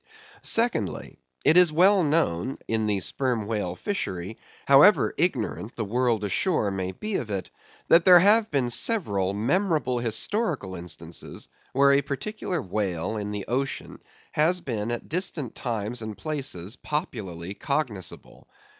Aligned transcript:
Secondly: 0.41 1.19
It 1.45 1.57
is 1.57 1.71
well 1.71 2.01
known 2.03 2.57
in 2.67 2.87
the 2.87 3.01
Sperm 3.01 3.45
Whale 3.45 3.75
Fishery, 3.75 4.35
however 4.65 5.13
ignorant 5.15 5.75
the 5.75 5.85
world 5.85 6.23
ashore 6.23 6.71
may 6.71 6.91
be 6.91 7.17
of 7.17 7.29
it, 7.29 7.51
that 7.87 8.03
there 8.03 8.17
have 8.17 8.49
been 8.49 8.71
several 8.71 9.35
memorable 9.35 9.99
historical 9.99 10.73
instances 10.73 11.49
where 11.73 11.91
a 11.91 12.01
particular 12.01 12.59
whale 12.63 13.15
in 13.15 13.29
the 13.29 13.45
ocean 13.45 14.01
has 14.31 14.59
been 14.59 14.91
at 14.91 15.07
distant 15.07 15.53
times 15.53 16.01
and 16.01 16.17
places 16.17 16.77
popularly 16.77 17.53
cognisable. 17.53 18.47